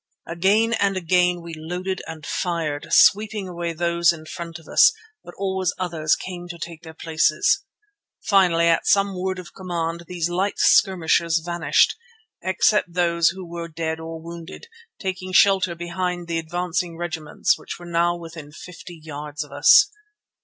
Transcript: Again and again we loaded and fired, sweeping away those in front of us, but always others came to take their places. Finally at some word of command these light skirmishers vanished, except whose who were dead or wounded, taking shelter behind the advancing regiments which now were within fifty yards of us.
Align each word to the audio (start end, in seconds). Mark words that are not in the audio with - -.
Again 0.27 0.73
and 0.73 0.97
again 0.97 1.43
we 1.43 1.53
loaded 1.55 2.01
and 2.07 2.25
fired, 2.25 2.87
sweeping 2.91 3.47
away 3.47 3.71
those 3.71 4.11
in 4.11 4.25
front 4.25 4.57
of 4.57 4.67
us, 4.67 4.91
but 5.23 5.35
always 5.37 5.75
others 5.77 6.15
came 6.15 6.47
to 6.47 6.57
take 6.57 6.81
their 6.81 6.95
places. 6.95 7.63
Finally 8.19 8.65
at 8.67 8.87
some 8.87 9.15
word 9.15 9.37
of 9.37 9.53
command 9.53 10.05
these 10.07 10.27
light 10.27 10.57
skirmishers 10.57 11.37
vanished, 11.45 11.95
except 12.41 12.89
whose 12.95 13.29
who 13.29 13.47
were 13.47 13.67
dead 13.67 13.99
or 13.99 14.19
wounded, 14.19 14.65
taking 14.99 15.33
shelter 15.33 15.75
behind 15.75 16.27
the 16.27 16.39
advancing 16.39 16.97
regiments 16.97 17.55
which 17.55 17.75
now 17.79 18.15
were 18.15 18.21
within 18.21 18.51
fifty 18.51 18.95
yards 19.03 19.43
of 19.43 19.51
us. 19.51 19.91